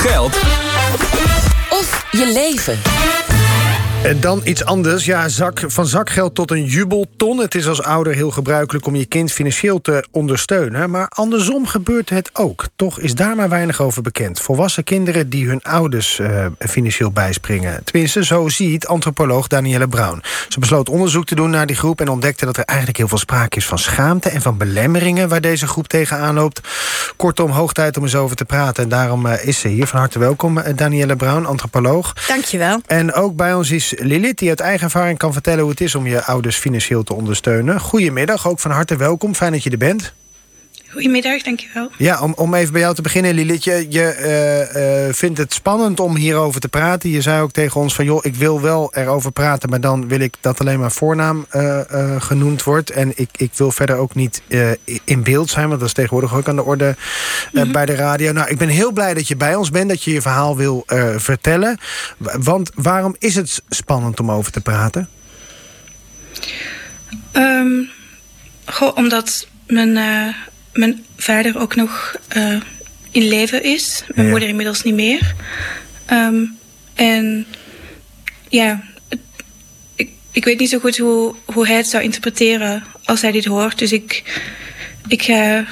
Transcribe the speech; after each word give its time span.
geld 0.00 0.36
of 1.68 2.04
je 2.10 2.32
leven. 2.32 3.39
En 4.04 4.20
dan 4.20 4.40
iets 4.44 4.64
anders. 4.64 5.04
Ja, 5.04 5.28
zak, 5.28 5.64
van 5.66 5.86
zakgeld 5.86 6.34
tot 6.34 6.50
een 6.50 6.64
jubelton. 6.64 7.38
Het 7.38 7.54
is 7.54 7.66
als 7.66 7.82
ouder 7.82 8.14
heel 8.14 8.30
gebruikelijk 8.30 8.86
om 8.86 8.96
je 8.96 9.06
kind 9.06 9.32
financieel 9.32 9.80
te 9.80 10.04
ondersteunen. 10.10 10.90
Maar 10.90 11.08
andersom 11.08 11.66
gebeurt 11.66 12.10
het 12.10 12.30
ook. 12.32 12.64
Toch 12.76 12.98
is 13.00 13.14
daar 13.14 13.36
maar 13.36 13.48
weinig 13.48 13.80
over 13.80 14.02
bekend. 14.02 14.40
Volwassen 14.40 14.84
kinderen 14.84 15.28
die 15.28 15.46
hun 15.46 15.62
ouders 15.62 16.18
uh, 16.18 16.46
financieel 16.58 17.10
bijspringen. 17.10 17.84
Tenminste, 17.84 18.24
zo 18.24 18.48
ziet 18.48 18.86
antropoloog 18.86 19.46
Danielle 19.46 19.88
Brown. 19.88 20.22
Ze 20.48 20.58
besloot 20.58 20.88
onderzoek 20.88 21.26
te 21.26 21.34
doen 21.34 21.50
naar 21.50 21.66
die 21.66 21.76
groep... 21.76 22.00
en 22.00 22.08
ontdekte 22.08 22.44
dat 22.44 22.56
er 22.56 22.64
eigenlijk 22.64 22.98
heel 22.98 23.08
veel 23.08 23.18
sprake 23.18 23.56
is 23.56 23.66
van 23.66 23.78
schaamte... 23.78 24.28
en 24.28 24.42
van 24.42 24.56
belemmeringen 24.56 25.28
waar 25.28 25.40
deze 25.40 25.66
groep 25.66 25.88
tegenaan 25.88 26.34
loopt. 26.34 26.60
Kortom, 27.16 27.50
hoog 27.50 27.72
tijd 27.72 27.96
om 27.96 28.02
eens 28.02 28.14
over 28.14 28.36
te 28.36 28.44
praten. 28.44 28.82
En 28.82 28.88
daarom 28.88 29.26
uh, 29.26 29.44
is 29.44 29.58
ze 29.58 29.68
hier. 29.68 29.86
Van 29.86 29.98
harte 29.98 30.18
welkom, 30.18 30.58
uh, 30.58 30.64
Danielle 30.76 31.16
Brown, 31.16 31.44
antropoloog. 31.44 32.12
Dankjewel. 32.28 32.80
En 32.86 33.12
ook 33.12 33.36
bij 33.36 33.54
ons 33.54 33.70
is 33.70 33.88
Lilith, 33.98 34.38
die 34.38 34.48
uit 34.48 34.60
eigen 34.60 34.84
ervaring 34.84 35.18
kan 35.18 35.32
vertellen 35.32 35.60
hoe 35.60 35.70
het 35.70 35.80
is 35.80 35.94
om 35.94 36.06
je 36.06 36.24
ouders 36.24 36.56
financieel 36.56 37.02
te 37.02 37.14
ondersteunen. 37.14 37.80
Goedemiddag, 37.80 38.48
ook 38.48 38.60
van 38.60 38.70
harte 38.70 38.96
welkom. 38.96 39.34
Fijn 39.34 39.52
dat 39.52 39.62
je 39.62 39.70
er 39.70 39.78
bent. 39.78 40.14
Goedemiddag, 40.92 41.42
dankjewel. 41.42 41.90
Ja, 41.96 42.20
om, 42.20 42.32
om 42.36 42.54
even 42.54 42.72
bij 42.72 42.80
jou 42.80 42.94
te 42.94 43.02
beginnen, 43.02 43.34
Lilith. 43.34 43.64
Je, 43.64 43.86
je 43.88 44.16
uh, 44.74 45.06
uh, 45.06 45.14
vindt 45.14 45.38
het 45.38 45.52
spannend 45.52 46.00
om 46.00 46.16
hierover 46.16 46.60
te 46.60 46.68
praten. 46.68 47.10
Je 47.10 47.20
zei 47.20 47.42
ook 47.42 47.52
tegen 47.52 47.80
ons 47.80 47.94
van, 47.94 48.04
joh, 48.04 48.24
ik 48.24 48.34
wil 48.34 48.60
wel 48.60 48.94
erover 48.94 49.32
praten... 49.32 49.70
maar 49.70 49.80
dan 49.80 50.08
wil 50.08 50.20
ik 50.20 50.34
dat 50.40 50.60
alleen 50.60 50.80
maar 50.80 50.92
voornaam 50.92 51.46
uh, 51.52 51.80
genoemd 52.18 52.62
wordt. 52.62 52.90
En 52.90 53.12
ik, 53.14 53.30
ik 53.36 53.50
wil 53.54 53.70
verder 53.70 53.96
ook 53.96 54.14
niet 54.14 54.42
in 55.04 55.22
beeld 55.22 55.50
zijn... 55.50 55.68
want 55.68 55.80
dat 55.80 55.88
is 55.88 55.94
tegenwoordig 55.94 56.34
ook 56.34 56.48
aan 56.48 56.56
de 56.56 56.64
orde 56.64 56.96
mm 57.52 57.62
-hmm. 57.62 57.72
bij 57.72 57.86
de 57.86 57.94
radio. 57.94 58.32
Nou, 58.32 58.48
ik 58.48 58.58
ben 58.58 58.68
heel 58.68 58.92
blij 58.92 59.14
dat 59.14 59.28
je 59.28 59.36
bij 59.36 59.54
ons 59.54 59.70
bent, 59.70 59.88
dat 59.88 60.02
je 60.02 60.12
je 60.12 60.22
verhaal 60.22 60.56
wil 60.56 60.84
vertellen. 61.16 61.78
Want 62.18 62.70
waarom 62.74 63.16
is 63.18 63.34
het 63.34 63.62
spannend 63.68 64.20
om 64.20 64.30
over 64.30 64.52
te 64.52 64.60
praten? 64.60 65.08
Um, 67.32 67.90
goh, 68.64 68.96
omdat 68.96 69.46
mijn 69.66 69.98
mijn 70.72 71.04
vader 71.16 71.58
ook 71.58 71.74
nog 71.74 72.16
uh, 72.36 72.60
in 73.10 73.28
leven 73.28 73.62
is. 73.62 74.04
Mijn 74.08 74.26
ja. 74.26 74.30
moeder 74.32 74.48
inmiddels 74.48 74.82
niet 74.82 74.94
meer. 74.94 75.34
Um, 76.12 76.58
en 76.94 77.46
ja, 78.48 78.82
ik, 79.94 80.10
ik 80.30 80.44
weet 80.44 80.58
niet 80.58 80.70
zo 80.70 80.78
goed 80.78 80.98
hoe, 80.98 81.34
hoe 81.44 81.66
hij 81.66 81.76
het 81.76 81.86
zou 81.86 82.02
interpreteren 82.02 82.84
als 83.04 83.22
hij 83.22 83.32
dit 83.32 83.44
hoort. 83.44 83.78
Dus 83.78 83.92
ik, 83.92 84.40
ik 85.08 85.22
ga. 85.22 85.64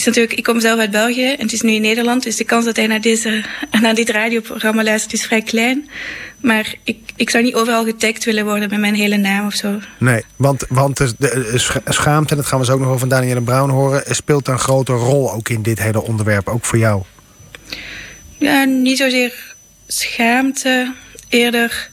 Is 0.00 0.06
natuurlijk, 0.06 0.38
ik 0.38 0.44
kom 0.44 0.60
zelf 0.60 0.78
uit 0.78 0.90
België 0.90 1.26
en 1.26 1.42
het 1.42 1.52
is 1.52 1.60
nu 1.60 1.72
in 1.72 1.80
Nederland. 1.80 2.22
Dus 2.22 2.36
de 2.36 2.44
kans 2.44 2.64
dat 2.64 2.76
hij 2.76 2.86
naar, 2.86 3.00
deze, 3.00 3.44
naar 3.80 3.94
dit 3.94 4.10
radioprogramma 4.10 4.82
luistert 4.82 5.12
is 5.12 5.24
vrij 5.24 5.42
klein. 5.42 5.90
Maar 6.40 6.74
ik, 6.84 6.98
ik 7.16 7.30
zou 7.30 7.44
niet 7.44 7.54
overal 7.54 7.84
getagd 7.84 8.24
willen 8.24 8.44
worden 8.44 8.70
met 8.70 8.80
mijn 8.80 8.94
hele 8.94 9.16
naam 9.16 9.46
of 9.46 9.54
zo. 9.54 9.78
Nee, 9.98 10.24
want, 10.36 10.64
want 10.68 10.96
de, 10.96 11.14
de 11.18 11.82
schaamte, 11.84 12.30
en 12.30 12.36
dat 12.36 12.46
gaan 12.46 12.58
we 12.58 12.64
zo 12.64 12.72
ook 12.72 12.78
nog 12.78 12.86
over 12.86 13.00
van 13.00 13.08
Danielle 13.08 13.40
Brown 13.40 13.70
horen... 13.70 14.02
speelt 14.14 14.48
een 14.48 14.58
grote 14.58 14.92
rol 14.92 15.32
ook 15.32 15.48
in 15.48 15.62
dit 15.62 15.82
hele 15.82 16.02
onderwerp, 16.02 16.48
ook 16.48 16.64
voor 16.64 16.78
jou. 16.78 17.02
Ja, 18.36 18.64
niet 18.64 18.98
zozeer 18.98 19.54
schaamte, 19.86 20.94
eerder 21.28 21.90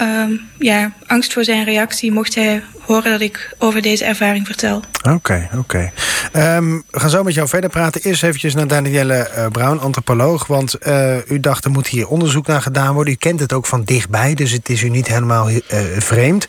um, 0.00 0.40
ja, 0.58 0.92
angst 1.06 1.32
voor 1.32 1.44
zijn 1.44 1.64
reactie... 1.64 2.12
mocht 2.12 2.34
hij 2.34 2.62
horen 2.80 3.10
dat 3.10 3.20
ik 3.20 3.54
over 3.58 3.82
deze 3.82 4.04
ervaring 4.04 4.46
vertel. 4.46 4.82
Oké, 5.10 5.48
oké. 5.56 5.92
Um, 6.36 6.84
we 6.90 7.00
gaan 7.00 7.10
zo 7.10 7.22
met 7.22 7.34
jou 7.34 7.48
verder 7.48 7.70
praten. 7.70 8.00
Eerst 8.02 8.22
eventjes 8.22 8.54
naar 8.54 8.66
Danielle 8.66 9.30
uh, 9.56 9.80
antropoloog. 9.80 10.46
Want 10.46 10.86
uh, 10.86 11.16
u 11.28 11.40
dacht, 11.40 11.64
er 11.64 11.70
moet 11.70 11.86
hier 11.86 12.08
onderzoek 12.08 12.46
naar 12.46 12.62
gedaan 12.62 12.94
worden. 12.94 13.12
U 13.12 13.16
kent 13.16 13.40
het 13.40 13.52
ook 13.52 13.66
van 13.66 13.84
dichtbij, 13.84 14.34
dus 14.34 14.50
het 14.50 14.68
is 14.68 14.82
u 14.82 14.88
niet 14.88 15.08
helemaal 15.08 15.50
uh, 15.50 15.60
vreemd. 15.98 16.46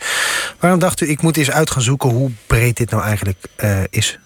Waarom 0.59 0.79
dacht 0.79 1.01
u, 1.01 1.09
ik 1.09 1.21
moet 1.21 1.37
eens 1.37 1.51
uit 1.51 1.69
gaan 1.71 1.81
zoeken... 1.81 2.09
hoe 2.09 2.31
breed 2.47 2.77
dit 2.77 2.89
nou 2.89 3.03
eigenlijk 3.03 3.47
is? 3.89 4.19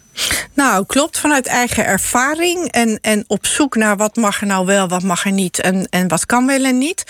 Nou, 0.53 0.85
klopt. 0.85 1.19
Vanuit 1.19 1.45
eigen 1.45 1.85
ervaring 1.85 2.71
en, 2.71 2.99
en 3.01 3.23
op 3.27 3.45
zoek 3.45 3.75
naar 3.75 3.97
wat 3.97 4.15
mag 4.15 4.41
er 4.41 4.47
nou 4.47 4.65
wel, 4.65 4.87
wat 4.87 5.03
mag 5.03 5.25
er 5.25 5.31
niet 5.31 5.59
en, 5.59 5.87
en 5.89 6.07
wat 6.07 6.25
kan 6.25 6.47
wel 6.47 6.63
en 6.63 6.77
niet. 6.77 7.03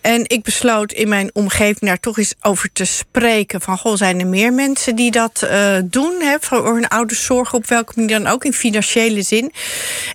En 0.00 0.22
ik 0.26 0.42
besloot 0.42 0.92
in 0.92 1.08
mijn 1.08 1.30
omgeving 1.32 1.80
daar 1.80 2.00
toch 2.00 2.18
eens 2.18 2.34
over 2.40 2.72
te 2.72 2.84
spreken. 2.84 3.60
Van 3.60 3.78
goh, 3.78 3.96
zijn 3.96 4.20
er 4.20 4.26
meer 4.26 4.52
mensen 4.52 4.96
die 4.96 5.10
dat 5.10 5.42
uh, 5.44 5.76
doen? 5.84 6.14
Hè, 6.20 6.36
voor 6.40 6.74
hun 6.74 6.88
ouders 6.88 7.24
zorgen 7.24 7.58
op 7.58 7.66
welke 7.66 7.92
manier 7.96 8.18
dan 8.18 8.32
ook 8.32 8.44
in 8.44 8.52
financiële 8.52 9.22
zin. 9.22 9.52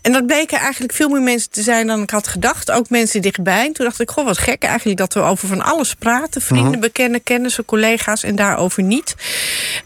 En 0.01 0.11
dat 0.11 0.25
bleken 0.25 0.57
eigenlijk 0.57 0.93
veel 0.93 1.09
meer 1.09 1.21
mensen 1.21 1.49
te 1.49 1.61
zijn 1.61 1.87
dan 1.87 2.01
ik 2.01 2.09
had 2.09 2.27
gedacht. 2.27 2.71
Ook 2.71 2.89
mensen 2.89 3.21
dichtbij. 3.21 3.65
En 3.65 3.73
toen 3.73 3.85
dacht 3.85 3.99
ik, 3.99 4.09
goh, 4.09 4.25
wat 4.25 4.37
gek 4.37 4.63
eigenlijk 4.63 4.97
dat 4.97 5.13
we 5.13 5.19
over 5.19 5.47
van 5.47 5.61
alles 5.61 5.93
praten. 5.93 6.41
Vrienden, 6.41 6.65
uh 6.67 6.71
-huh. 6.71 6.81
bekenden, 6.81 7.23
kennissen, 7.23 7.65
collega's 7.65 8.23
en 8.23 8.35
daarover 8.35 8.83
niet. 8.83 9.15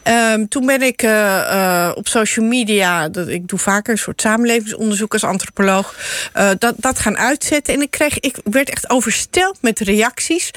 Um, 0.03 0.47
toen 0.47 0.65
ben 0.65 0.81
ik 0.81 1.03
uh, 1.03 1.11
uh, 1.11 1.91
op 1.95 2.07
social 2.07 2.45
media, 2.45 2.53
dat, 3.11 3.27
ik 3.27 3.47
doe 3.47 3.59
vaker 3.59 3.91
een 3.91 3.99
soort 3.99 4.21
samenlevingsonderzoek 4.21 5.13
als 5.13 5.23
antropoloog, 5.23 5.95
uh, 6.38 6.49
dat, 6.57 6.73
dat 6.77 6.99
gaan 6.99 7.17
uitzetten. 7.17 7.73
En 7.73 7.81
ik, 7.81 7.91
kreeg, 7.91 8.19
ik 8.19 8.35
werd 8.43 8.69
echt 8.69 8.89
oversteld 8.89 9.57
met 9.61 9.79
reacties. 9.79 10.51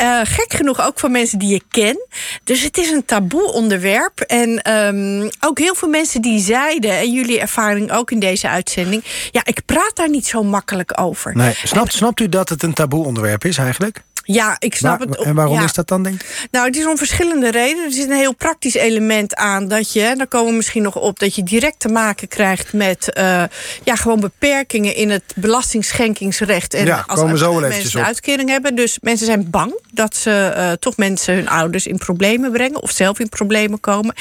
Uh, 0.00 0.20
gek 0.24 0.52
genoeg 0.52 0.80
ook 0.80 0.98
van 0.98 1.10
mensen 1.10 1.38
die 1.38 1.54
ik 1.54 1.64
ken. 1.70 2.06
Dus 2.44 2.62
het 2.62 2.78
is 2.78 2.90
een 2.90 3.04
taboe 3.04 3.52
onderwerp. 3.52 4.20
En 4.20 4.72
um, 4.72 5.28
ook 5.40 5.58
heel 5.58 5.74
veel 5.74 5.88
mensen 5.88 6.22
die 6.22 6.40
zeiden, 6.40 6.90
en 6.90 7.12
jullie 7.12 7.40
ervaring 7.40 7.92
ook 7.92 8.10
in 8.10 8.20
deze 8.20 8.48
uitzending, 8.48 9.04
ja, 9.30 9.40
ik 9.44 9.60
praat 9.66 9.92
daar 9.96 10.10
niet 10.10 10.26
zo 10.26 10.42
makkelijk 10.42 11.00
over. 11.00 11.36
Nee, 11.36 11.54
snapt, 11.64 11.92
snapt 11.92 12.20
u 12.20 12.28
dat 12.28 12.48
het 12.48 12.62
een 12.62 12.74
taboe 12.74 13.04
onderwerp 13.04 13.44
is 13.44 13.58
eigenlijk? 13.58 14.02
Ja, 14.22 14.56
ik 14.58 14.74
snap 14.74 14.98
maar, 14.98 15.08
het. 15.08 15.18
En 15.18 15.34
waarom 15.34 15.54
ja. 15.54 15.64
is 15.64 15.72
dat 15.72 15.88
dan, 15.88 16.02
denk 16.02 16.22
ik? 16.22 16.48
Nou, 16.50 16.66
het 16.66 16.76
is 16.76 16.86
om 16.86 16.96
verschillende 16.96 17.50
redenen. 17.50 17.84
Er 17.84 17.92
zit 17.92 18.10
een 18.10 18.16
heel 18.16 18.34
praktisch 18.34 18.74
element 18.74 19.34
aan 19.34 19.68
dat 19.68 19.92
je, 19.92 20.14
daar 20.16 20.26
komen 20.26 20.50
we 20.50 20.56
misschien 20.56 20.82
nog 20.82 20.96
op, 20.96 21.18
dat 21.18 21.34
je 21.34 21.42
direct 21.42 21.80
te 21.80 21.88
maken 21.88 22.28
krijgt 22.28 22.72
met 22.72 23.08
uh, 23.18 23.42
ja, 23.84 23.96
gewoon 23.96 24.20
beperkingen 24.20 24.94
in 24.94 25.10
het 25.10 25.22
belastingschenkingsrecht. 25.36 26.74
En 26.74 26.86
ja, 26.86 27.04
als 27.06 27.20
komen 27.20 27.38
zo 27.38 27.50
wel 27.50 27.68
mensen 27.68 28.00
een 28.00 28.06
uitkering 28.06 28.48
hebben. 28.48 28.74
Dus 28.74 28.98
mensen 29.00 29.26
zijn 29.26 29.50
bang 29.50 29.80
dat 29.92 30.16
ze 30.16 30.54
uh, 30.56 30.72
toch 30.72 30.96
mensen 30.96 31.34
hun 31.34 31.48
ouders 31.48 31.86
in 31.86 31.98
problemen 31.98 32.52
brengen 32.52 32.82
of 32.82 32.90
zelf 32.90 33.18
in 33.18 33.28
problemen 33.28 33.80
komen. 33.80 34.14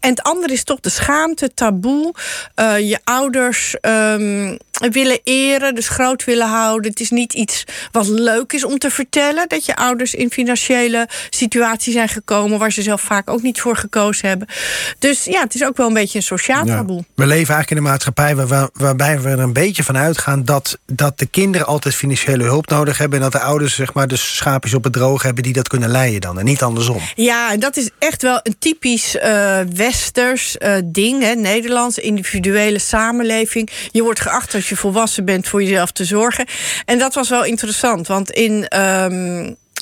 En 0.00 0.10
het 0.10 0.22
andere 0.22 0.52
is 0.52 0.64
toch 0.64 0.80
de 0.80 0.90
schaamte, 0.90 1.54
taboe, 1.54 2.14
uh, 2.56 2.78
je 2.78 2.98
ouders. 3.04 3.76
Um, 3.80 4.58
willen 4.76 5.18
eren, 5.24 5.74
dus 5.74 5.88
groot 5.88 6.24
willen 6.24 6.46
houden. 6.46 6.90
Het 6.90 7.00
is 7.00 7.10
niet 7.10 7.32
iets 7.32 7.64
wat 7.92 8.06
leuk 8.06 8.52
is 8.52 8.64
om 8.64 8.78
te 8.78 8.90
vertellen. 8.90 9.45
Dat 9.48 9.66
je 9.66 9.76
ouders 9.76 10.14
in 10.14 10.30
financiële 10.30 11.08
situaties 11.30 11.92
zijn 11.92 12.08
gekomen... 12.08 12.58
waar 12.58 12.72
ze 12.72 12.82
zelf 12.82 13.00
vaak 13.00 13.30
ook 13.30 13.42
niet 13.42 13.60
voor 13.60 13.76
gekozen 13.76 14.28
hebben. 14.28 14.48
Dus 14.98 15.24
ja, 15.24 15.40
het 15.40 15.54
is 15.54 15.64
ook 15.64 15.76
wel 15.76 15.86
een 15.86 15.94
beetje 15.94 16.18
een 16.18 16.24
sociaal 16.24 16.64
taboe. 16.64 16.96
Ja. 16.96 17.04
We 17.14 17.26
leven 17.26 17.54
eigenlijk 17.54 17.70
in 17.70 17.76
een 17.76 17.82
maatschappij 17.82 18.36
waar, 18.36 18.68
waarbij 18.72 19.20
we 19.20 19.28
er 19.28 19.38
een 19.38 19.52
beetje 19.52 19.84
van 19.84 19.96
uitgaan... 19.96 20.44
Dat, 20.44 20.78
dat 20.86 21.18
de 21.18 21.26
kinderen 21.26 21.66
altijd 21.66 21.94
financiële 21.94 22.44
hulp 22.44 22.68
nodig 22.68 22.98
hebben... 22.98 23.18
en 23.18 23.24
dat 23.24 23.32
de 23.32 23.46
ouders 23.46 23.74
zeg 23.74 23.92
maar, 23.94 24.08
de 24.08 24.16
schaapjes 24.16 24.74
op 24.74 24.84
het 24.84 24.92
droog 24.92 25.22
hebben... 25.22 25.42
die 25.42 25.52
dat 25.52 25.68
kunnen 25.68 25.88
leiden 25.88 26.20
dan, 26.20 26.38
en 26.38 26.44
niet 26.44 26.62
andersom. 26.62 27.00
Ja, 27.14 27.52
en 27.52 27.60
dat 27.60 27.76
is 27.76 27.90
echt 27.98 28.22
wel 28.22 28.40
een 28.42 28.56
typisch 28.58 29.14
uh, 29.14 29.58
westers 29.74 30.56
uh, 30.58 30.74
ding. 30.84 31.22
Hè, 31.22 31.34
Nederlands, 31.34 31.98
individuele 31.98 32.78
samenleving. 32.78 33.70
Je 33.90 34.02
wordt 34.02 34.20
geacht 34.20 34.54
als 34.54 34.68
je 34.68 34.76
volwassen 34.76 35.24
bent 35.24 35.48
voor 35.48 35.62
jezelf 35.62 35.90
te 35.90 36.04
zorgen. 36.04 36.46
En 36.84 36.98
dat 36.98 37.14
was 37.14 37.28
wel 37.28 37.44
interessant, 37.44 38.06
want 38.06 38.30
in. 38.30 38.78
Um, 38.78 39.35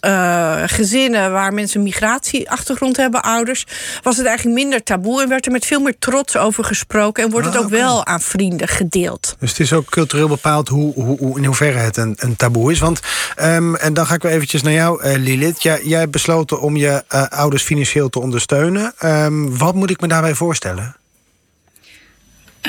uh, 0.05 0.63
gezinnen 0.67 1.33
waar 1.33 1.53
mensen 1.53 1.79
een 1.79 1.85
migratieachtergrond 1.85 2.97
hebben, 2.97 3.23
ouders, 3.23 3.67
was 4.03 4.17
het 4.17 4.27
eigenlijk 4.27 4.57
minder 4.57 4.83
taboe 4.83 5.23
en 5.23 5.29
werd 5.29 5.47
er 5.47 5.53
met 5.53 5.67
veel 5.67 5.81
meer 5.81 5.99
trots 5.99 6.37
over 6.37 6.65
gesproken 6.65 7.25
en 7.25 7.31
wordt 7.31 7.47
het 7.47 7.57
Ah, 7.57 7.63
ook 7.63 7.71
wel 7.71 8.07
aan 8.07 8.21
vrienden 8.21 8.69
gedeeld. 8.69 9.37
Dus 9.39 9.51
het 9.51 9.61
is 9.61 9.73
ook 9.73 9.91
cultureel 9.91 10.29
bepaald 10.29 10.69
hoe, 10.69 10.95
hoe, 10.95 11.19
hoe, 11.19 11.39
in 11.39 11.45
hoeverre 11.45 11.79
het 11.79 11.97
een, 11.97 12.15
een 12.17 12.37
taboe 12.37 12.73
is. 12.73 12.79
Want, 12.79 13.01
um, 13.41 13.77
en 13.77 13.95
dan 13.95 14.07
ga 14.07 14.15
ik 14.15 14.23
weer 14.23 14.33
eventjes 14.33 14.63
naar 14.63 14.73
jou, 14.73 15.05
uh, 15.05 15.17
Lilith. 15.17 15.63
Jij, 15.63 15.81
jij 15.85 15.99
hebt 15.99 16.11
besloten 16.13 16.61
om 16.61 16.77
je 16.77 17.05
uh, 17.15 17.27
ouders 17.29 17.63
financieel 17.63 18.09
te 18.09 18.21
ondersteunen. 18.21 18.93
Um, 19.05 19.59
wat 19.59 19.75
moet 19.75 19.91
ik 19.91 20.01
me 20.01 20.09
daarbij 20.09 20.35
voorstellen? 20.35 20.97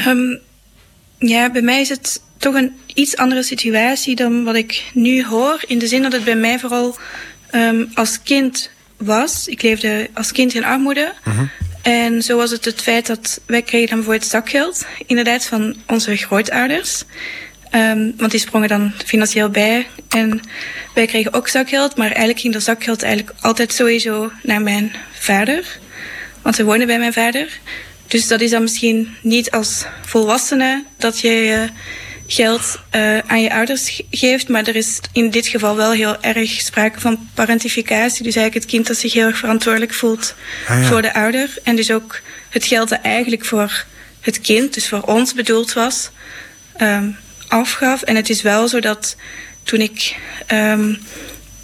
Um, 0.08 0.40
ja, 1.18 1.52
bij 1.52 1.62
mij 1.62 1.82
is 1.82 1.90
het 1.90 2.22
toch 2.46 2.62
een 2.62 2.76
iets 2.94 3.18
andere 3.18 3.44
situatie 3.44 4.16
dan 4.16 4.44
wat 4.44 4.56
ik 4.56 4.84
nu 4.94 5.26
hoor. 5.26 5.64
In 5.68 5.80
de 5.80 5.88
zin 5.88 6.02
dat 6.02 6.12
het 6.12 6.24
bij 6.24 6.36
mij 6.36 6.60
vooral 6.60 6.98
um, 7.52 7.92
als 7.94 8.22
kind 8.24 8.70
was. 8.98 9.48
Ik 9.48 9.62
leefde 9.62 10.10
als 10.14 10.32
kind 10.32 10.54
in 10.54 10.64
armoede. 10.64 11.14
Mhm. 11.24 11.30
Uh 11.30 11.38
-huh. 11.38 11.48
En 11.82 12.22
zo 12.22 12.38
was 12.38 12.52
het 12.52 12.66
het 12.66 12.82
feit 12.82 13.06
dat 13.06 13.42
wij 13.46 13.62
kregen 13.62 13.88
dan 13.88 13.98
bijvoorbeeld 13.98 14.30
zakgeld. 14.30 14.86
Inderdaad 15.06 15.46
van 15.46 15.76
onze 15.88 16.16
grootouders. 16.16 17.04
Um, 17.72 18.14
want 18.18 18.32
die 18.32 18.40
sprongen 18.40 18.70
dan 18.70 18.94
financieel 19.06 19.50
bij. 19.50 19.88
En 20.10 20.40
wij 20.94 21.06
kregen 21.06 21.34
ook 21.34 21.48
zakgeld. 21.48 21.98
Maar 21.98 22.08
eigenlijk 22.08 22.40
ging 22.40 22.54
dat 22.54 22.64
zakgeld 22.64 23.04
eigenlijk 23.04 23.38
altijd 23.42 23.74
sowieso 23.74 24.32
naar 24.44 24.62
mijn 24.62 24.92
vader. 25.14 25.80
Want 26.42 26.56
we 26.56 26.64
woonden 26.64 26.88
bij 26.88 27.00
mijn 27.00 27.14
vader. 27.14 27.60
Dus 28.08 28.28
dat 28.28 28.42
is 28.42 28.50
dan 28.50 28.62
misschien 28.62 29.16
niet 29.22 29.52
als 29.52 29.86
volwassene 30.02 30.84
dat 30.98 31.20
je 31.20 31.70
geld 32.28 32.80
uh, 32.96 33.18
aan 33.18 33.42
je 33.42 33.54
ouders 33.54 34.02
geeft. 34.12 34.50
Maar 34.50 34.68
er 34.68 34.76
is 34.76 35.00
in 35.12 35.30
dit 35.30 35.48
geval 35.48 35.76
wel 35.76 35.92
heel 35.92 36.22
erg 36.22 36.50
sprake 36.50 37.00
van 37.00 37.30
parentificatie. 37.34 38.24
Dus 38.24 38.36
eigenlijk 38.36 38.54
het 38.54 38.66
kind 38.66 38.88
dat 38.88 38.98
zich 38.98 39.14
heel 39.14 39.28
erg 39.28 39.38
verantwoordelijk 39.38 39.94
voelt 39.94 40.36
ah, 40.68 40.82
ja. 40.82 40.88
voor 40.88 41.02
de 41.02 41.14
ouder. 41.14 41.50
En 41.64 41.76
dus 41.76 41.92
ook 41.92 42.22
het 42.50 42.66
geld 42.66 42.90
dat 42.90 43.02
eigenlijk 43.02 43.46
voor 43.46 43.86
het 44.20 44.42
kind, 44.42 44.74
dus 44.74 44.88
voor 44.88 45.02
ons 45.02 45.34
bedoeld 45.34 45.74
was, 45.74 46.10
um, 46.82 47.16
afgaf. 47.48 48.02
En 48.02 48.16
het 48.16 48.30
is 48.30 48.42
wel 48.42 48.68
zo 48.68 48.80
dat 48.80 49.16
toen 49.64 49.82
ik 49.82 50.16
um, 50.52 51.00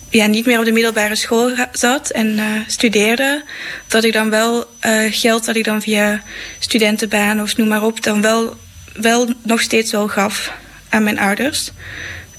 ja, 0.09 0.25
niet 0.25 0.45
meer 0.45 0.59
op 0.59 0.65
de 0.65 0.71
middelbare 0.71 1.15
school 1.15 1.51
zat 1.71 2.09
en 2.09 2.27
uh, 2.27 2.43
studeerde, 2.67 3.43
dat 3.87 4.03
ik 4.03 4.13
dan 4.13 4.29
wel 4.29 4.69
uh, 4.85 5.03
geld 5.09 5.45
dat 5.45 5.55
ik 5.55 5.63
dan 5.63 5.81
via 5.81 6.21
studentenbaan 6.59 7.41
of 7.41 7.57
noem 7.57 7.67
maar 7.67 7.83
op, 7.83 8.03
dan 8.03 8.21
wel, 8.21 8.57
wel 8.93 9.33
nog 9.43 9.61
steeds 9.61 9.91
wel 9.91 10.07
gaf 10.07 10.53
aan 10.89 11.03
mijn 11.03 11.19
ouders. 11.19 11.71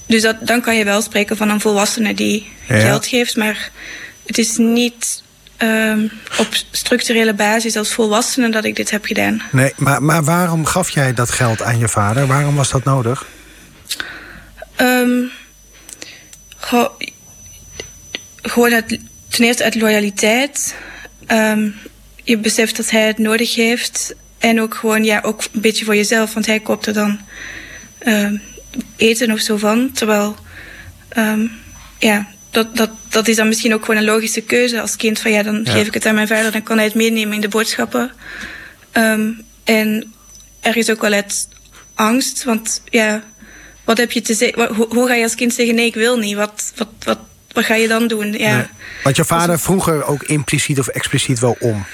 Dus 0.06 0.22
dat, 0.22 0.36
dan 0.46 0.60
kan 0.60 0.76
je 0.76 0.84
wel 0.84 1.02
spreken 1.02 1.36
van 1.36 1.50
een 1.50 1.60
volwassene 1.60 2.14
die 2.14 2.52
ja. 2.68 2.78
geld 2.78 3.06
geeft, 3.06 3.36
maar 3.36 3.70
het 4.26 4.38
is 4.38 4.56
niet 4.56 5.22
um, 5.58 6.10
op 6.38 6.48
structurele 6.70 7.34
basis 7.34 7.76
als 7.76 7.92
volwassene 7.92 8.48
dat 8.48 8.64
ik 8.64 8.76
dit 8.76 8.90
heb 8.90 9.04
gedaan. 9.04 9.42
Nee, 9.52 9.72
maar, 9.76 10.02
maar 10.02 10.24
waarom 10.24 10.64
gaf 10.64 10.90
jij 10.90 11.14
dat 11.14 11.30
geld 11.30 11.62
aan 11.62 11.78
je 11.78 11.88
vader? 11.88 12.26
Waarom 12.26 12.54
was 12.54 12.70
dat 12.70 12.84
nodig? 12.84 13.26
Um, 14.76 15.30
gewoon 18.42 18.72
uit, 18.72 18.98
ten 19.28 19.44
eerste 19.44 19.64
uit 19.64 19.74
loyaliteit. 19.74 20.74
Um, 21.28 21.74
je 22.24 22.38
beseft 22.38 22.76
dat 22.76 22.90
hij 22.90 23.06
het 23.06 23.18
nodig 23.18 23.54
heeft. 23.54 24.14
En 24.42 24.60
ook 24.60 24.74
gewoon, 24.74 25.04
ja, 25.04 25.20
ook 25.24 25.42
een 25.52 25.60
beetje 25.60 25.84
voor 25.84 25.96
jezelf. 25.96 26.34
Want 26.34 26.46
hij 26.46 26.60
koopt 26.60 26.86
er 26.86 26.92
dan 26.92 27.20
uh, 28.02 28.30
eten 28.96 29.30
of 29.30 29.40
zo 29.40 29.56
van. 29.56 29.92
Terwijl, 29.92 30.36
um, 31.16 31.50
ja, 31.98 32.28
dat, 32.50 32.76
dat, 32.76 32.90
dat 33.08 33.28
is 33.28 33.36
dan 33.36 33.48
misschien 33.48 33.74
ook 33.74 33.84
gewoon 33.84 34.00
een 34.00 34.06
logische 34.06 34.40
keuze 34.40 34.80
als 34.80 34.96
kind. 34.96 35.20
Van 35.20 35.30
ja, 35.30 35.42
dan 35.42 35.60
ja. 35.64 35.72
geef 35.72 35.86
ik 35.86 35.94
het 35.94 36.06
aan 36.06 36.14
mijn 36.14 36.26
vader, 36.26 36.52
dan 36.52 36.62
kan 36.62 36.76
hij 36.76 36.86
het 36.86 36.94
meenemen 36.94 37.34
in 37.34 37.40
de 37.40 37.48
boodschappen. 37.48 38.12
Um, 38.92 39.42
en 39.64 40.12
er 40.60 40.76
is 40.76 40.90
ook 40.90 41.00
wel 41.00 41.12
het 41.12 41.48
angst, 41.94 42.44
want 42.44 42.82
ja, 42.84 43.22
wat 43.84 43.98
heb 43.98 44.12
je 44.12 44.20
te 44.20 44.34
zeggen? 44.34 44.74
Hoe, 44.74 44.86
hoe, 44.88 45.06
ga 45.06 45.14
je 45.14 45.22
als 45.22 45.34
kind 45.34 45.54
zeggen: 45.54 45.74
nee, 45.74 45.86
ik 45.86 45.94
wil 45.94 46.18
niet? 46.18 46.36
Wat, 46.36 46.72
wat, 46.76 46.88
wat, 47.04 47.18
wat 47.52 47.64
ga 47.64 47.74
je 47.74 47.88
dan 47.88 48.06
doen? 48.06 48.32
Ja. 48.32 48.56
Nee. 48.56 48.66
Want 49.02 49.16
je 49.16 49.24
vader 49.24 49.60
vroeger 49.60 50.04
ook 50.04 50.22
impliciet 50.22 50.78
of 50.78 50.88
expliciet 50.88 51.38
wel 51.38 51.56
om. 51.60 51.84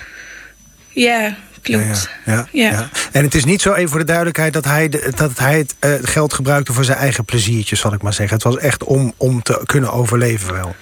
Ja, 0.89 1.37
klopt. 1.63 2.11
Ja, 2.25 2.33
ja, 2.33 2.49
ja, 2.53 2.71
ja, 2.71 2.89
En 3.13 3.25
het 3.25 3.35
is 3.35 3.45
niet 3.45 3.63
zo, 3.63 3.73
even 3.73 3.91
voor 3.91 3.99
de 3.99 4.05
duidelijkheid, 4.05 4.53
dat 4.53 4.65
hij, 4.65 4.89
de, 4.89 5.13
dat 5.17 5.39
hij 5.39 5.59
het 5.59 5.75
uh, 5.81 5.95
geld 6.03 6.33
gebruikte 6.33 6.73
voor 6.73 6.85
zijn 6.85 6.99
eigen 6.99 7.25
pleziertjes, 7.25 7.81
zal 7.81 7.93
ik 7.93 8.03
maar 8.03 8.13
zeggen. 8.13 8.35
Het 8.37 8.45
was 8.45 8.59
echt 8.59 8.85
om, 8.85 9.13
om 9.17 9.43
te 9.43 9.63
kunnen 9.65 9.93
overleven 9.93 10.53
wel. 10.53 10.77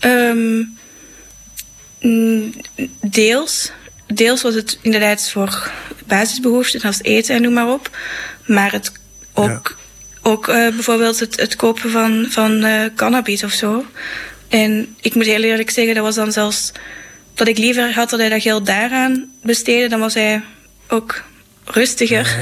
Um, 0.00 0.76
deels. 3.00 3.72
Deels 4.06 4.42
was 4.42 4.54
het 4.54 4.78
inderdaad 4.82 5.30
voor 5.30 5.70
basisbehoeften, 6.06 6.80
als 6.80 7.02
eten 7.02 7.34
en 7.34 7.42
noem 7.42 7.52
maar 7.52 7.68
op. 7.68 7.90
Maar 8.46 8.72
het 8.72 8.92
ook 9.32 9.76
ook 10.26 10.48
uh, 10.48 10.54
bijvoorbeeld 10.54 11.20
het, 11.20 11.40
het, 11.40 11.56
kopen 11.56 11.90
van, 11.90 12.26
van 12.28 12.64
uh, 12.64 12.80
cannabis 12.94 13.44
of 13.44 13.52
zo. 13.52 13.84
En 14.48 14.96
ik 15.00 15.14
moet 15.14 15.26
heel 15.26 15.42
eerlijk 15.42 15.70
zeggen, 15.70 15.94
dat 15.94 16.04
was 16.04 16.14
dan 16.14 16.32
zelfs 16.32 16.72
dat 17.36 17.48
ik 17.48 17.58
liever 17.58 17.94
had 17.94 18.10
dat 18.10 18.18
hij 18.20 18.28
dat 18.28 18.42
geld 18.42 18.66
daaraan 18.66 19.30
besteedde. 19.42 19.88
Dan 19.88 20.00
was 20.00 20.14
hij 20.14 20.42
ook 20.88 21.24
rustiger 21.66 22.36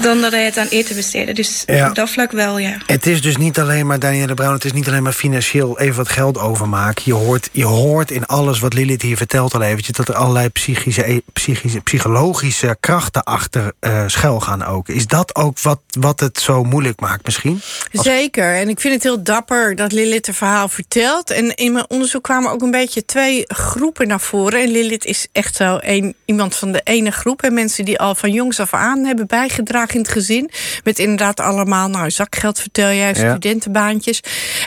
dan 0.00 0.20
dat 0.20 0.32
hij 0.32 0.44
het 0.44 0.58
aan 0.58 0.66
eten 0.66 0.96
besteedde. 0.96 1.32
Dus 1.32 1.62
ja. 1.66 1.88
op 1.88 1.94
dat 1.94 2.10
vlak 2.10 2.32
wel, 2.32 2.58
ja. 2.58 2.76
Het 2.86 3.06
is 3.06 3.22
dus 3.22 3.36
niet 3.36 3.58
alleen 3.58 3.86
maar, 3.86 3.98
Danielle 3.98 4.34
Brown... 4.34 4.52
het 4.52 4.64
is 4.64 4.72
niet 4.72 4.88
alleen 4.88 5.02
maar 5.02 5.12
financieel 5.12 5.78
even 5.78 5.96
wat 5.96 6.08
geld 6.08 6.38
overmaken. 6.38 7.02
Je 7.06 7.12
hoort, 7.12 7.48
je 7.52 7.64
hoort 7.64 8.10
in 8.10 8.26
alles 8.26 8.60
wat 8.60 8.74
Lilith 8.74 9.02
hier 9.02 9.16
vertelt 9.16 9.54
al 9.54 9.62
eventjes... 9.62 9.96
dat 9.96 10.08
er 10.08 10.14
allerlei 10.14 10.48
psychische, 10.48 11.10
e- 11.10 11.20
psychische 11.32 11.80
psychologische 11.80 12.76
krachten 12.80 13.24
achter 13.24 13.72
uh, 13.80 14.02
schuil 14.06 14.40
gaan 14.40 14.64
ook. 14.64 14.88
Is 14.88 15.06
dat 15.06 15.34
ook 15.34 15.60
wat, 15.60 15.80
wat 16.00 16.20
het 16.20 16.38
zo 16.38 16.64
moeilijk 16.64 17.00
maakt 17.00 17.24
misschien? 17.24 17.60
Als... 17.92 18.06
Zeker, 18.06 18.54
en 18.54 18.68
ik 18.68 18.80
vind 18.80 18.94
het 18.94 19.02
heel 19.02 19.22
dapper 19.22 19.76
dat 19.76 19.92
Lilith 19.92 20.26
het 20.26 20.36
verhaal 20.36 20.68
vertelt. 20.68 21.30
En 21.30 21.54
in 21.54 21.72
mijn 21.72 21.90
onderzoek 21.90 22.22
kwamen 22.22 22.50
ook 22.50 22.62
een 22.62 22.70
beetje 22.70 23.04
twee 23.04 23.44
groepen 23.46 24.08
naar 24.08 24.20
voren. 24.20 24.60
En 24.60 24.70
Lilith 24.70 25.04
is 25.04 25.26
echt 25.32 25.56
zo 25.56 25.78
een, 25.80 26.14
iemand 26.24 26.54
van 26.54 26.72
de 26.72 26.80
ene 26.84 27.10
groep... 27.10 27.42
en 27.42 27.54
mensen 27.54 27.84
die 27.84 27.98
al 27.98 28.14
van 28.14 28.25
jongs 28.30 28.60
af 28.60 28.74
aan 28.74 29.04
hebben 29.04 29.26
bijgedragen 29.26 29.94
in 29.94 30.00
het 30.00 30.10
gezin. 30.10 30.50
Met 30.84 30.98
inderdaad 30.98 31.40
allemaal 31.40 31.88
nou, 31.88 32.10
zakgeld, 32.10 32.60
vertel 32.60 32.88
jij, 32.88 33.14
studentenbaantjes. 33.14 34.20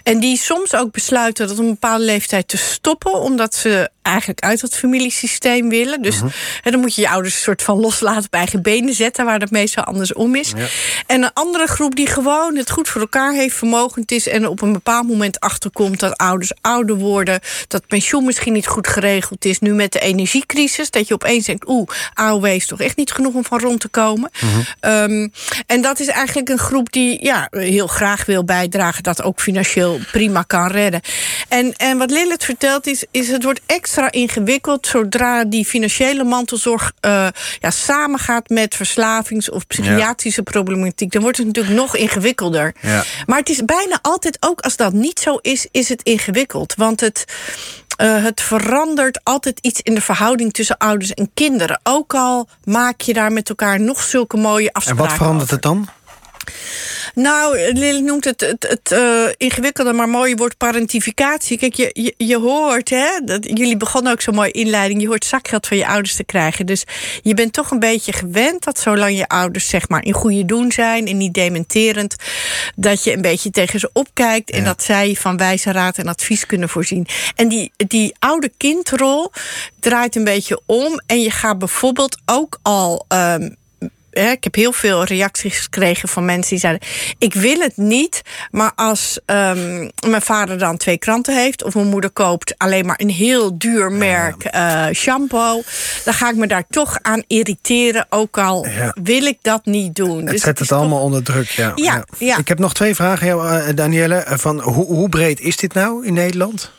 En 0.04 0.20
die 0.20 0.38
soms 0.38 0.76
ook 0.76 0.92
besluiten 0.92 1.48
dat 1.48 1.58
op 1.58 1.64
een 1.64 1.70
bepaalde 1.70 2.04
leeftijd 2.04 2.48
te 2.48 2.58
stoppen, 2.58 3.14
omdat 3.14 3.56
ze 3.56 3.90
eigenlijk 4.02 4.40
uit 4.40 4.62
dat 4.62 4.76
familiesysteem 4.76 5.70
willen. 5.70 6.02
Dus 6.02 6.16
uh 6.16 6.24
dan 6.64 6.80
moet 6.80 6.96
je 6.96 7.02
je 7.02 7.10
ouders 7.10 7.34
een 7.34 7.42
soort 7.42 7.62
van 7.62 7.80
loslaten 7.80 8.24
op 8.26 8.34
eigen 8.34 8.62
benen 8.62 8.94
zetten, 8.94 9.26
waar 9.26 9.40
dat 9.40 9.52
meestal 9.52 9.84
andersom 9.84 10.36
is. 10.36 10.52
Ja. 10.56 10.66
En 11.08 11.24
een 11.24 11.34
andere 11.34 11.68
groep 11.68 11.96
die 11.96 12.08
gewoon 12.08 12.56
het 12.56 12.70
goed 12.70 12.88
voor 12.88 13.02
elkaar 13.02 13.34
heeft, 13.34 13.56
vermogend 13.56 14.12
is 14.12 14.28
en 14.28 14.48
op 14.48 14.62
een 14.62 14.74
bepaald 14.74 15.08
moment 15.08 15.40
achterkomt 15.40 16.00
dat 16.00 16.18
ouders 16.18 16.52
ouder 16.62 16.96
worden, 16.96 17.40
dat 17.68 17.88
pensioen 17.88 18.26
misschien 18.26 18.54
niet 18.54 18.68
goed 18.68 18.88
geregeld 18.88 19.46
is. 19.46 19.60
Nu 19.60 19.74
met 19.74 19.92
de 19.92 20.00
energiecrisis, 20.00 20.90
dat 20.90 21.08
je 21.08 21.14
opeens 21.14 21.46
denkt, 21.46 21.68
oeh, 21.68 21.88
AOW 22.14 22.46
is 22.46 22.68
toch 22.68 22.82
echt 22.82 22.98
niet 22.98 23.12
genoeg 23.12 23.34
om 23.34 23.46
van 23.50 23.60
rond 23.60 23.80
te 23.80 23.88
komen. 23.88 24.30
Uh 24.84 25.00
um, 25.04 25.31
en 25.66 25.81
dat 25.81 26.00
is 26.00 26.07
eigenlijk 26.07 26.50
een 26.50 26.57
groep 26.57 26.92
die 26.92 27.24
ja, 27.24 27.48
heel 27.51 27.88
graag 27.88 28.25
wil 28.25 28.44
bijdragen, 28.44 29.04
dat 29.04 29.24
ook 29.24 29.42
financieel 29.42 30.00
prima 30.12 30.42
kan 30.42 30.68
redden. 30.68 31.01
En, 31.48 31.74
en 31.78 31.98
wat 31.98 32.12
Lilith 32.12 32.44
vertelt 32.44 32.88
is, 32.88 33.04
is 33.12 33.28
het 33.28 33.44
wordt 33.44 33.62
extra 33.66 34.12
ingewikkeld 34.12 34.88
zodra 34.88 35.46
die 35.46 35.66
financiële 35.66 36.24
mantelzorg 36.24 36.92
uh, 37.06 37.28
ja, 37.60 37.72
samengaat 37.72 38.50
met 38.50 38.75
verslavings- 38.75 39.50
of 39.50 39.68
psychiatrische 39.68 40.42
ja. 40.45 40.52
problematiek. 40.52 41.12
Dan 41.12 41.22
wordt 41.22 41.38
het 41.38 41.45
natuurlijk 41.48 41.75
nog 41.75 41.95
ingewikkelder. 41.95 42.75
Ja. 42.81 43.04
Maar 43.25 43.40
het 43.40 43.50
is 43.50 43.66
bijna 43.66 44.00
altijd, 44.02 44.38
ook 44.40 44.60
als 44.60 44.75
dat 44.75 44.94
niet 44.94 45.19
zo 45.19 45.36
is, 45.42 45.68
is 45.72 45.90
het 45.90 46.04
ingewikkeld. 46.04 46.74
Want 46.78 47.00
het, 47.00 47.25
uh, 48.01 48.24
het 48.24 48.42
verandert 48.42 49.19
altijd 49.24 49.60
iets 49.60 49.81
in 49.81 49.96
de 49.96 50.01
verhouding 50.01 50.54
tussen 50.54 50.78
ouders 50.78 51.13
en 51.13 51.31
kinderen. 51.34 51.80
Ook 51.84 52.13
al 52.13 52.48
maak 52.63 53.01
je 53.01 53.13
daar 53.13 53.31
met 53.31 53.50
elkaar 53.50 53.80
nog 53.80 54.01
zulke 54.01 54.38
mooie 54.38 54.74
afspraken. 54.74 55.04
En 55.04 55.10
wat 55.10 55.18
verandert 55.18 55.50
het 55.50 55.62
dan? 55.62 55.88
Nou, 57.13 57.74
Lily 57.74 58.00
noemt 58.00 58.25
het 58.25 58.42
het, 58.42 58.68
het 58.69 58.92
uh, 58.92 59.25
ingewikkelde 59.38 59.94
maar 59.94 60.09
mooie 60.09 60.35
woord 60.35 60.57
parentificatie. 60.57 61.57
Kijk, 61.57 61.74
je, 61.74 61.90
je, 61.94 62.14
je, 62.18 62.38
hoort, 62.38 62.90
hè, 62.90 63.19
dat, 63.26 63.45
jullie 63.45 63.78
begonnen 63.78 64.12
ook 64.12 64.21
zo'n 64.21 64.35
mooie 64.35 64.52
inleiding... 64.52 65.02
je 65.02 65.07
hoort 65.07 65.26
zakgeld 65.26 65.68
van 65.68 65.78
je 65.78 65.88
ouders 65.88 66.16
te 66.16 66.24
krijgen. 66.24 66.66
Dus 66.66 66.83
je 67.21 67.33
bent 67.33 67.54
toch 67.54 67.71
een 67.71 67.80
beetje 67.80 68.14
gewend 68.14 68.64
dat 68.64 68.80
zolang 68.80 69.18
je 69.18 69.28
ouders 69.28 69.69
zeg 69.69 69.90
maar 69.90 70.04
in 70.04 70.14
goede 70.14 70.45
doen 70.45 70.71
zijn... 70.71 71.07
en 71.07 71.18
niet 71.18 71.33
dementerend, 71.33 72.16
dat 72.76 73.04
je 73.04 73.14
een 73.14 73.21
beetje 73.21 73.52
tegen 73.52 73.80
ze 73.80 73.90
opkijkt... 73.94 74.52
Ja. 74.52 74.57
en 74.57 74.64
dat 74.64 74.83
zij 74.83 75.16
van 75.19 75.38
wijze 75.38 75.71
raad 75.71 75.97
en 75.97 76.07
advies 76.07 76.45
kunnen 76.45 76.69
voorzien. 76.69 77.07
En 77.35 77.47
die, 77.47 77.71
die 77.76 78.16
oude 78.19 78.52
kindrol 78.57 79.31
draait 79.80 80.16
een 80.16 80.24
beetje 80.24 80.62
om... 80.66 81.02
en 81.06 81.21
je 81.21 81.31
gaat 81.31 81.59
bijvoorbeeld 81.59 82.18
ook 82.26 82.59
al... 82.62 83.06
Um, 83.14 83.57
ik 84.11 84.44
heb 84.44 84.56
heel 84.56 84.71
veel 84.71 85.04
reacties 85.04 85.57
gekregen 85.57 86.09
van 86.09 86.25
mensen 86.25 86.49
die 86.49 86.59
zeiden: 86.59 86.87
Ik 87.18 87.33
wil 87.33 87.59
het 87.59 87.78
niet, 87.78 88.21
maar 88.51 88.71
als 88.75 89.19
um, 89.25 89.92
mijn 90.07 90.21
vader 90.21 90.57
dan 90.57 90.78
twee 90.78 90.97
kranten 90.97 91.35
heeft, 91.35 91.63
of 91.63 91.75
mijn 91.75 91.87
moeder 91.87 92.09
koopt 92.09 92.54
alleen 92.57 92.85
maar 92.85 92.99
een 93.01 93.09
heel 93.09 93.57
duur 93.57 93.92
merk 93.92 94.56
uh, 94.56 94.85
shampoo, 94.94 95.61
dan 96.06 96.13
ga 96.13 96.30
ik 96.30 96.35
me 96.35 96.47
daar 96.47 96.63
toch 96.69 96.97
aan 97.01 97.23
irriteren, 97.28 98.06
ook 98.09 98.37
al 98.37 98.68
ja. 98.68 98.95
wil 99.04 99.25
ik 99.25 99.37
dat 99.42 99.66
niet 99.66 99.95
doen. 99.95 100.18
Het 100.18 100.28
dus 100.28 100.42
zet 100.42 100.59
het, 100.59 100.59
het 100.59 100.71
allemaal 100.71 100.97
toch... 100.97 101.06
onder 101.06 101.23
druk. 101.23 101.49
Ja. 101.49 101.71
Ja, 101.75 102.06
ja. 102.18 102.37
Ik 102.37 102.47
heb 102.47 102.59
nog 102.59 102.73
twee 102.73 102.95
vragen, 102.95 103.28
jou, 103.28 103.73
Danielle. 103.73 104.23
Van 104.28 104.61
hoe, 104.61 104.85
hoe 104.85 105.09
breed 105.09 105.39
is 105.39 105.57
dit 105.57 105.73
nou 105.73 106.06
in 106.06 106.13
Nederland? 106.13 106.71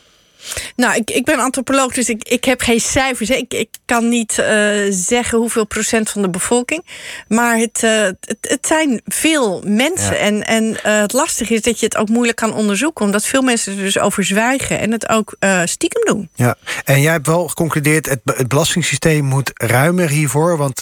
Nou, 0.75 0.95
ik, 0.95 1.11
ik 1.11 1.25
ben 1.25 1.39
antropoloog, 1.39 1.93
dus 1.93 2.09
ik, 2.09 2.23
ik 2.23 2.45
heb 2.45 2.61
geen 2.61 2.79
cijfers. 2.79 3.29
Ik, 3.29 3.53
ik 3.53 3.69
kan 3.85 4.09
niet 4.09 4.37
uh, 4.39 4.45
zeggen 4.89 5.37
hoeveel 5.37 5.65
procent 5.65 6.09
van 6.09 6.21
de 6.21 6.29
bevolking. 6.29 6.85
Maar 7.27 7.57
het, 7.57 7.81
uh, 7.83 7.91
het, 8.01 8.37
het, 8.41 8.67
zijn 8.67 9.01
veel 9.05 9.63
mensen. 9.65 10.13
Ja. 10.13 10.19
En, 10.19 10.45
en 10.45 10.63
uh, 10.63 10.77
het 10.81 11.13
lastige 11.13 11.53
is 11.53 11.61
dat 11.61 11.79
je 11.79 11.85
het 11.85 11.97
ook 11.97 12.09
moeilijk 12.09 12.37
kan 12.37 12.53
onderzoeken. 12.53 13.05
Omdat 13.05 13.25
veel 13.25 13.41
mensen 13.41 13.77
er 13.77 13.83
dus 13.83 13.99
over 13.99 14.23
zwijgen 14.23 14.79
en 14.79 14.91
het 14.91 15.09
ook 15.09 15.35
stiekem 15.65 16.05
doen. 16.05 16.29
Ja, 16.35 16.55
en 16.83 17.01
jij 17.01 17.11
hebt 17.11 17.27
wel 17.27 17.47
geconcludeerd... 17.47 18.05
het, 18.05 18.19
het 18.23 18.47
belastingssysteem 18.47 19.25
moet 19.25 19.51
ruimer 19.53 20.09
hiervoor. 20.09 20.57
Want 20.57 20.81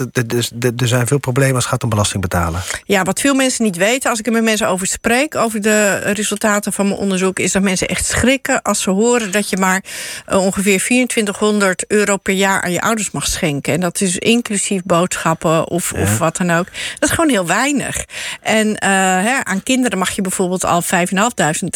er 0.77 0.87
zijn 0.87 1.07
veel 1.07 1.19
problemen 1.19 1.55
als 1.55 1.63
het 1.63 1.73
gaat 1.73 1.83
om 1.83 1.89
belasting 1.89 2.21
betalen. 2.21 2.61
Ja, 2.85 3.03
wat 3.03 3.19
veel 3.19 3.33
mensen 3.33 3.63
niet 3.63 3.77
weten, 3.77 4.09
als 4.09 4.19
ik 4.19 4.25
er 4.25 4.31
met 4.31 4.43
mensen 4.43 4.67
over 4.67 4.87
spreek... 4.87 5.35
over 5.35 5.61
de 5.61 5.97
resultaten 5.97 6.73
van 6.73 6.87
mijn 6.87 6.99
onderzoek... 6.99 7.39
is 7.39 7.51
dat 7.51 7.61
mensen 7.61 7.87
echt 7.87 8.05
schrikken 8.05 8.61
als 8.61 8.81
ze 8.81 8.89
horen 8.89 9.31
dat 9.31 9.48
dat 9.49 9.59
je 9.59 9.65
maar 9.65 9.83
eh, 10.25 10.45
ongeveer 10.45 10.77
2400 10.79 11.85
euro 11.87 12.17
per 12.17 12.33
jaar 12.33 12.61
aan 12.61 12.71
je 12.71 12.81
ouders 12.81 13.11
mag 13.11 13.27
schenken. 13.27 13.73
En 13.73 13.79
dat 13.79 14.01
is 14.01 14.17
inclusief 14.17 14.81
boodschappen 14.83 15.67
of, 15.67 15.93
of 15.93 16.17
wat 16.17 16.37
dan 16.37 16.51
ook. 16.51 16.65
Dat 16.99 17.09
is 17.09 17.15
gewoon 17.15 17.29
heel 17.29 17.45
weinig. 17.45 18.05
En 18.41 18.77
eh, 18.77 18.89
hè, 18.99 19.43
aan 19.43 19.63
kinderen 19.63 19.97
mag 19.97 20.09
je 20.11 20.21
bijvoorbeeld 20.21 20.65
al 20.65 20.83
5.500 20.83 20.89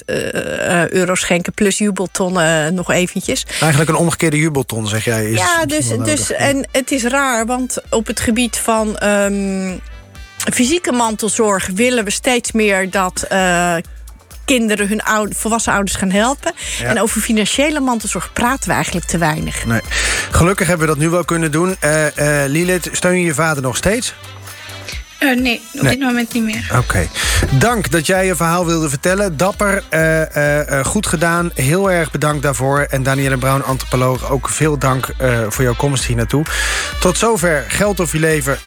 uh, 0.06 0.90
euro 0.90 1.16
schenken, 1.16 1.54
plus 1.54 1.78
jubeltonnen 1.78 2.74
nog 2.74 2.92
eventjes. 2.92 3.46
Eigenlijk 3.60 3.90
een 3.90 3.96
omgekeerde 3.96 4.38
jubelton, 4.38 4.88
zeg 4.88 5.06
jij. 5.06 5.30
Is 5.30 5.38
ja, 5.38 5.66
dus, 5.66 5.88
dus 5.88 6.32
en 6.32 6.68
het 6.72 6.92
is 6.92 7.04
raar, 7.04 7.46
want 7.46 7.78
op 7.90 8.08
het 8.08 8.20
gebied 8.20 8.58
van. 8.58 8.98
Ehm, 8.98 9.78
fysieke 10.52 10.92
mantelzorg 10.92 11.68
willen 11.68 12.04
we 12.04 12.12
steeds 12.12 12.52
meer 12.52 12.90
dat 12.90 13.26
uh, 13.32 13.76
kinderen 14.46 14.88
hun 14.88 15.04
oude, 15.04 15.36
volwassen 15.36 15.74
ouders 15.74 15.96
gaan 15.96 16.12
helpen. 16.12 16.54
En 16.84 17.02
over 17.02 17.22
financiële 17.22 17.80
mantelzorg 17.80 18.34
praten 18.34 18.68
we 18.68 18.74
eigenlijk 18.74 19.06
te 19.06 19.18
weinig. 19.18 19.66
Nee. 19.66 19.82
Gelukkig 20.32 20.68
hebben 20.68 20.88
we 20.88 20.94
dat 20.94 21.02
nu 21.04 21.10
wel 21.10 21.26
kunnen 21.26 21.52
doen. 21.52 21.76
Uh, 21.84 22.06
uh, 22.06 22.44
Lilith, 22.48 22.90
steun 22.92 23.20
je 23.20 23.26
je 23.26 23.34
vader 23.34 23.64
nog 23.64 23.78
steeds? 23.78 24.14
Uh, 25.20 25.36
nee, 25.36 25.62
op 25.74 25.82
nee. 25.82 25.98
dit 25.98 26.00
moment 26.00 26.34
niet 26.34 26.44
meer. 26.44 26.68
Oké. 26.72 26.80
Okay. 26.80 27.10
Dank 27.52 27.92
dat 27.92 28.06
jij 28.06 28.26
je 28.26 28.36
verhaal 28.36 28.66
wilde 28.66 28.90
vertellen. 28.90 29.38
Dapper, 29.38 29.84
uh, 29.94 30.20
uh, 30.20 30.86
goed 30.86 31.08
gedaan. 31.08 31.52
Heel 31.54 31.92
erg 31.92 32.12
bedankt 32.12 32.44
daarvoor. 32.44 32.80
En 32.80 33.04
Danielle 33.04 33.38
Brown, 33.38 33.62
antropoloog, 33.62 34.30
ook 34.30 34.50
veel 34.50 34.78
dank 34.78 35.08
voor 35.50 35.64
jouw 35.64 35.76
komst 35.76 36.06
hier 36.06 36.16
naartoe. 36.16 36.46
Tot 37.00 37.18
zover 37.18 37.66
Geld 37.68 38.00
of 38.00 38.12
je 38.12 38.20
leven. 38.20 38.58